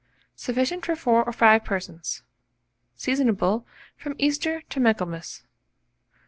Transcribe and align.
Sufficient 0.35 0.83
for 0.83 0.95
4 0.95 1.25
or 1.25 1.31
5 1.31 1.63
persons. 1.63 2.23
Seasonable 2.97 3.67
from 3.95 4.15
Easter 4.17 4.63
to 4.67 4.79
Michaelmas. 4.79 5.43